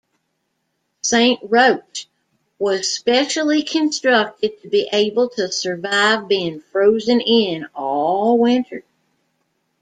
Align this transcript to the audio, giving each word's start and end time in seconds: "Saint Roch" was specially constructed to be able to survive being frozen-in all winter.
"Saint 1.03 1.39
Roch" 1.43 1.95
was 2.57 2.91
specially 2.91 3.61
constructed 3.61 4.59
to 4.63 4.67
be 4.67 4.89
able 4.91 5.29
to 5.29 5.51
survive 5.51 6.27
being 6.27 6.59
frozen-in 6.71 7.67
all 7.75 8.35
winter. 8.39 8.83